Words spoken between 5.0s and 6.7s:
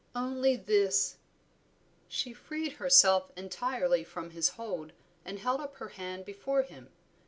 and held up her hand before